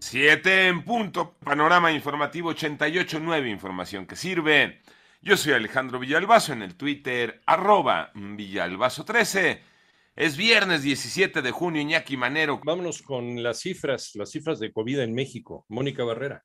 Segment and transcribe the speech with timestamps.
[0.00, 1.34] Siete en punto.
[1.40, 3.50] Panorama informativo 88.9.
[3.50, 4.80] Información que sirve.
[5.20, 9.60] Yo soy Alejandro Villalbazo en el Twitter, arroba Villalbazo13.
[10.14, 12.60] Es viernes 17 de junio, Iñaki Manero.
[12.64, 15.66] Vámonos con las cifras, las cifras de COVID en México.
[15.68, 16.44] Mónica Barrera.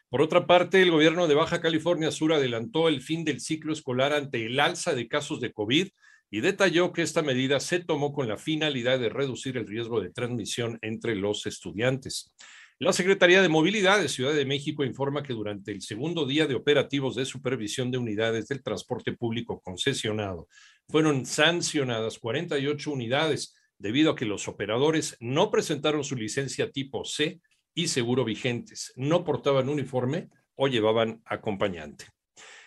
[0.09, 4.11] Por otra parte, el gobierno de Baja California Sur adelantó el fin del ciclo escolar
[4.11, 5.88] ante el alza de casos de COVID
[6.31, 10.09] y detalló que esta medida se tomó con la finalidad de reducir el riesgo de
[10.09, 12.34] transmisión entre los estudiantes.
[12.79, 16.55] La Secretaría de Movilidad de Ciudad de México informa que durante el segundo día de
[16.55, 20.47] operativos de supervisión de unidades del transporte público concesionado
[20.88, 27.41] fueron sancionadas 48 unidades debido a que los operadores no presentaron su licencia tipo C
[27.79, 32.06] y seguro vigentes, no portaban uniforme o llevaban acompañante.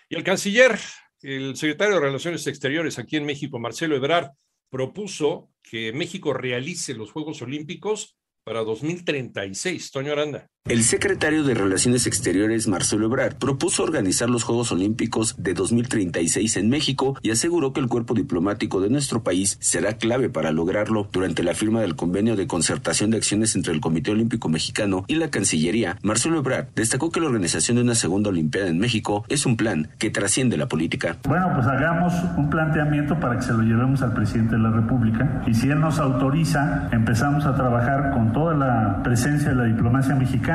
[0.08, 0.78] Y el canciller,
[1.20, 4.30] el secretario de Relaciones Exteriores aquí en México, Marcelo Ebrard,
[4.70, 9.90] propuso que México realice los Juegos Olímpicos para 2036.
[9.90, 10.48] Toño Aranda.
[10.68, 16.68] El secretario de Relaciones Exteriores, Marcelo Ebrard, propuso organizar los Juegos Olímpicos de 2036 en
[16.68, 21.08] México y aseguró que el cuerpo diplomático de nuestro país será clave para lograrlo.
[21.10, 25.16] Durante la firma del convenio de concertación de acciones entre el Comité Olímpico Mexicano y
[25.16, 29.44] la Cancillería, Marcelo Ebrard destacó que la organización de una segunda Olimpiada en México es
[29.46, 31.16] un plan que trasciende la política.
[31.24, 35.42] Bueno, pues hagamos un planteamiento para que se lo llevemos al presidente de la República
[35.44, 40.14] y si él nos autoriza, empezamos a trabajar con toda la presencia de la diplomacia
[40.14, 40.51] mexicana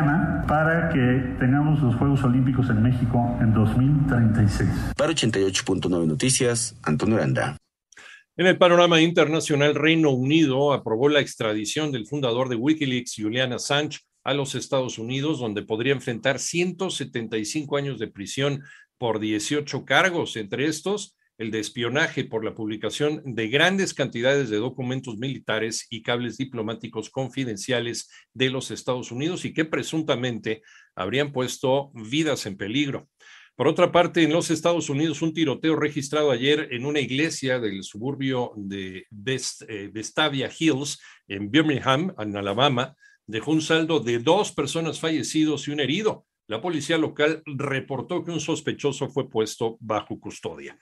[0.47, 4.69] para que tengamos los Juegos Olímpicos en México en 2036.
[4.95, 7.57] Para 88.9 Noticias, Antonio Aranda.
[8.35, 13.99] En el panorama internacional, Reino Unido aprobó la extradición del fundador de Wikileaks, Julian Assange,
[14.23, 18.61] a los Estados Unidos, donde podría enfrentar 175 años de prisión
[18.97, 24.57] por 18 cargos, entre estos el de espionaje por la publicación de grandes cantidades de
[24.57, 30.63] documentos militares y cables diplomáticos confidenciales de los Estados Unidos y que presuntamente
[30.95, 33.07] habrían puesto vidas en peligro.
[33.55, 37.83] Por otra parte, en los Estados Unidos, un tiroteo registrado ayer en una iglesia del
[37.83, 44.99] suburbio de eh, Vestavia Hills, en Birmingham, en Alabama, dejó un saldo de dos personas
[44.99, 46.25] fallecidos y un herido.
[46.47, 50.77] La policía local reportó que un sospechoso fue puesto bajo custodia.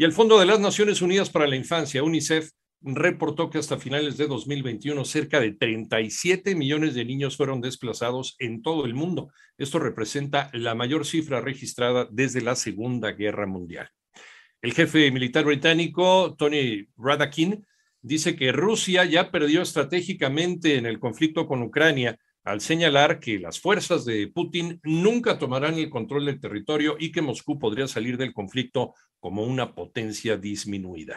[0.00, 4.16] Y el Fondo de las Naciones Unidas para la Infancia, UNICEF, reportó que hasta finales
[4.16, 9.32] de 2021 cerca de 37 millones de niños fueron desplazados en todo el mundo.
[9.58, 13.90] Esto representa la mayor cifra registrada desde la Segunda Guerra Mundial.
[14.62, 17.66] El jefe militar británico, Tony Radakin,
[18.00, 22.16] dice que Rusia ya perdió estratégicamente en el conflicto con Ucrania
[22.48, 27.20] al señalar que las fuerzas de Putin nunca tomarán el control del territorio y que
[27.20, 31.16] Moscú podría salir del conflicto como una potencia disminuida.